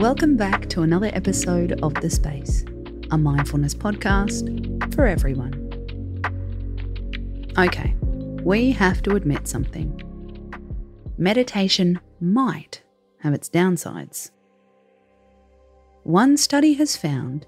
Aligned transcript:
Welcome 0.00 0.38
back 0.38 0.66
to 0.70 0.80
another 0.80 1.10
episode 1.12 1.78
of 1.82 1.92
The 1.92 2.08
Space, 2.08 2.64
a 3.10 3.18
mindfulness 3.18 3.74
podcast 3.74 4.94
for 4.94 5.06
everyone. 5.06 5.52
Okay, 7.58 7.94
we 8.42 8.72
have 8.72 9.02
to 9.02 9.14
admit 9.14 9.46
something. 9.46 9.92
Meditation 11.18 12.00
might 12.18 12.82
have 13.18 13.34
its 13.34 13.50
downsides. 13.50 14.30
One 16.04 16.38
study 16.38 16.72
has 16.72 16.96
found 16.96 17.46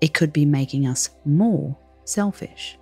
it 0.00 0.12
could 0.12 0.32
be 0.32 0.44
making 0.44 0.88
us 0.88 1.08
more 1.24 1.78
selfish. 2.04 2.76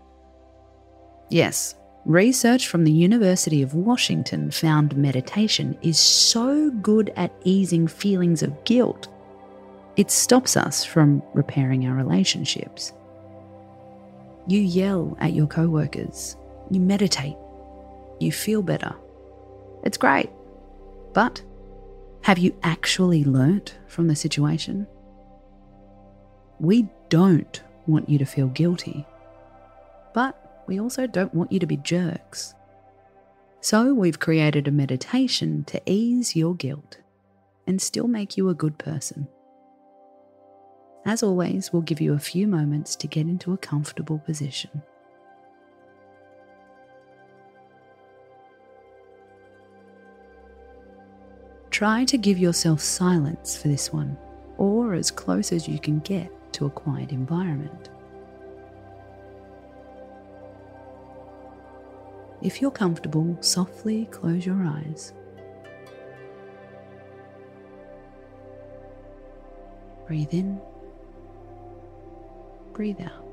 Yes, 1.29 1.75
research 2.11 2.67
from 2.67 2.83
the 2.83 2.91
University 2.91 3.63
of 3.63 3.75
Washington 3.75 4.51
found 4.51 4.97
meditation 4.97 5.79
is 5.81 5.97
so 5.97 6.71
good 6.83 7.13
at 7.17 7.33
easing 7.45 7.87
feelings 7.87 8.43
of 8.43 8.65
guilt, 8.65 9.07
it 9.97 10.11
stops 10.11 10.57
us 10.57 10.85
from 10.85 11.23
repairing 11.35 11.87
our 11.87 11.95
relationships. 11.95 12.93
You 14.49 14.59
yell 14.59 15.17
at 15.21 15.35
your 15.35 15.47
coworkers, 15.47 16.37
you 16.69 16.81
meditate, 16.81 17.37
you 18.19 18.33
feel 18.33 18.63
better. 18.63 18.93
It's 19.85 19.97
great. 19.97 20.31
But 21.13 21.41
have 22.23 22.39
you 22.39 22.57
actually 22.65 23.23
learnt 23.23 23.79
from 23.87 24.09
the 24.09 24.17
situation? 24.17 24.89
We 26.59 26.89
don't 27.09 27.63
want 27.87 28.09
you 28.09 28.19
to 28.19 28.27
feel 28.27 28.49
guilty, 28.49 29.07
but 30.13 30.50
we 30.71 30.79
also 30.79 31.05
don't 31.05 31.35
want 31.35 31.51
you 31.51 31.59
to 31.59 31.67
be 31.67 31.77
jerks. 31.79 32.55
So 33.61 33.93
we've 33.93 34.21
created 34.21 34.69
a 34.69 34.71
meditation 34.71 35.65
to 35.65 35.83
ease 35.85 36.37
your 36.37 36.55
guilt 36.55 36.99
and 37.67 37.83
still 37.83 38.07
make 38.07 38.37
you 38.37 38.49
a 38.49 38.55
good 38.55 38.79
person. 38.79 39.27
As 41.05 41.25
always, 41.25 41.73
we'll 41.73 41.83
give 41.83 42.01
you 42.01 42.15
a 42.15 42.21
few 42.21 42.47
moments 42.47 42.95
to 42.97 43.09
get 43.09 43.27
into 43.27 43.53
a 43.53 43.59
comfortable 43.59 44.21
position. 44.21 44.71
Try 51.73 52.05
to 52.05 52.17
give 52.17 52.39
yourself 52.39 52.81
silence 52.81 53.61
for 53.61 53.67
this 53.67 53.93
one, 53.93 54.17
or 54.57 54.95
as 54.95 55.11
close 55.11 55.51
as 55.51 55.67
you 55.67 55.81
can 55.81 55.99
get 56.01 56.31
to 56.53 56.67
a 56.67 56.71
quiet 56.71 57.11
environment. 57.11 57.91
If 62.43 62.63
you're 62.63 62.71
comfortable, 62.71 63.37
softly 63.41 64.07
close 64.07 64.47
your 64.47 64.65
eyes. 64.65 65.13
Breathe 70.07 70.33
in, 70.33 70.61
breathe 72.73 73.01
out. 73.01 73.27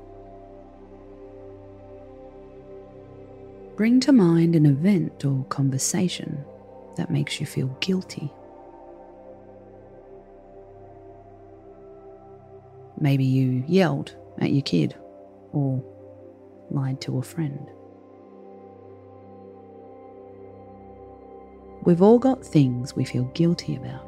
Bring 3.76 3.98
to 4.00 4.12
mind 4.12 4.54
an 4.54 4.66
event 4.66 5.24
or 5.24 5.44
conversation 5.44 6.44
that 6.96 7.10
makes 7.10 7.40
you 7.40 7.46
feel 7.46 7.68
guilty. 7.80 8.30
Maybe 13.00 13.24
you 13.24 13.64
yelled 13.66 14.14
at 14.38 14.52
your 14.52 14.62
kid 14.62 14.94
or 15.52 15.82
lied 16.70 17.00
to 17.02 17.18
a 17.18 17.22
friend. 17.22 17.70
We've 21.88 22.02
all 22.02 22.18
got 22.18 22.44
things 22.44 22.94
we 22.94 23.06
feel 23.06 23.24
guilty 23.32 23.74
about. 23.74 24.04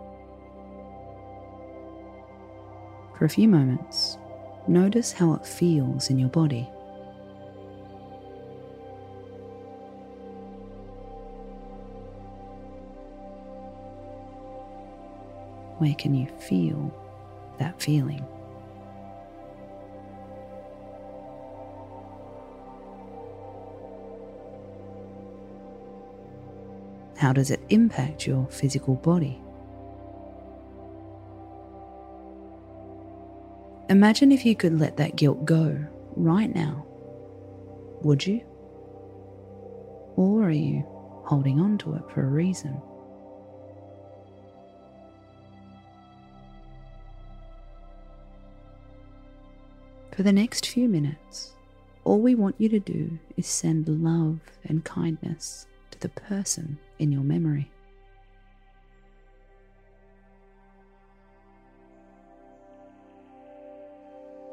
For 3.17 3.25
a 3.25 3.29
few 3.31 3.49
moments, 3.49 4.19
notice 4.69 5.13
how 5.13 5.33
it 5.33 5.47
feels 5.47 6.11
in 6.11 6.19
your 6.19 6.29
body. 6.29 6.69
Where 15.79 15.95
can 15.95 16.15
you 16.15 16.27
feel 16.39 16.93
that 17.59 17.81
feeling? 17.81 18.27
How 27.21 27.35
does 27.35 27.51
it 27.51 27.61
impact 27.69 28.27
your 28.27 28.47
physical 28.47 28.95
body? 28.95 29.39
Imagine 33.91 34.33
if 34.33 34.47
you 34.47 34.57
could 34.57 34.81
let 34.81 34.97
that 34.97 35.17
guilt 35.17 35.45
go 35.45 35.85
right 36.17 36.55
now. 36.55 36.87
Would 38.01 38.27
you? 38.27 38.41
Or 40.17 40.45
are 40.45 40.51
you 40.51 40.83
holding 41.27 41.61
on 41.61 41.77
to 41.79 41.95
it 41.97 42.11
for 42.11 42.23
a 42.23 42.27
reason? 42.27 42.81
For 50.17 50.23
the 50.23 50.33
next 50.33 50.67
few 50.67 50.89
minutes, 50.89 51.55
all 52.05 52.19
we 52.19 52.35
want 52.35 52.55
you 52.57 52.71
to 52.71 52.81
do 52.81 53.19
is 53.37 53.47
send 53.47 53.87
love 53.89 54.41
and 54.65 54.83
kindness 54.87 55.67
the 56.01 56.09
person 56.09 56.79
in 56.99 57.13
your 57.13 57.23
memory. 57.23 57.71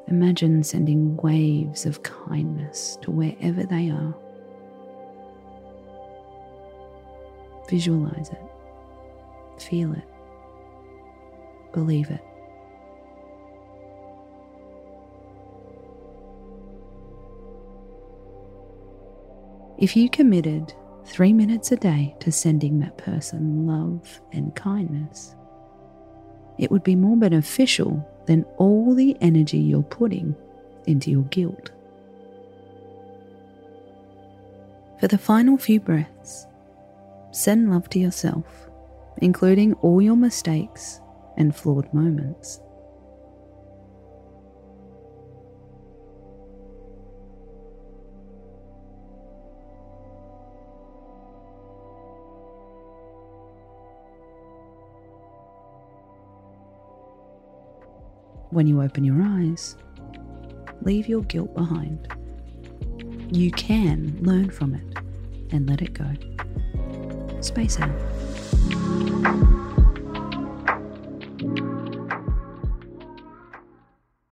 Imagine 0.08 0.64
sending 0.64 1.18
waves 1.18 1.86
of 1.86 2.02
kindness 2.04 2.98
to 3.02 3.12
wherever 3.12 3.64
they 3.64 3.90
are. 3.90 4.16
Visualize 7.70 8.30
it, 8.30 9.62
feel 9.62 9.92
it, 9.92 10.08
believe 11.74 12.10
it. 12.10 12.22
If 19.78 19.96
you 19.96 20.10
committed 20.10 20.74
three 21.08 21.32
minutes 21.32 21.72
a 21.72 21.78
day 21.78 22.14
to 22.20 22.32
sending 22.32 22.80
that 22.80 22.98
person 22.98 23.66
love 23.66 24.20
and 24.34 24.54
kindness, 24.56 25.36
it 26.58 26.70
would 26.70 26.84
be 26.84 26.96
more 26.96 27.16
beneficial 27.16 28.06
than 28.26 28.44
all 28.58 28.94
the 28.94 29.16
energy 29.22 29.58
you're 29.58 29.84
putting 29.84 30.36
into 30.86 31.10
your 31.10 31.24
guilt. 31.24 31.72
For 35.00 35.08
the 35.08 35.18
final 35.18 35.58
few 35.58 35.80
breaths, 35.80 36.46
send 37.32 37.72
love 37.72 37.90
to 37.90 38.00
yourself, 38.00 38.70
including 39.18 39.74
all 39.76 40.02
your 40.02 40.18
mistakes 40.18 41.00
and 41.38 41.56
flawed 41.56 41.92
moments. 41.94 42.60
when 58.50 58.68
you 58.68 58.82
open 58.82 59.04
your 59.04 59.22
eyes, 59.22 59.76
leave 60.82 61.08
your 61.08 61.22
guilt 61.24 61.54
behind. 61.54 62.08
You 63.32 63.52
can 63.52 64.18
learn 64.22 64.50
from 64.50 64.74
it 64.74 64.98
and 65.52 65.70
let 65.70 65.82
it 65.82 65.94
go. 65.94 66.08
Space 67.42 67.80
out. 67.80 67.92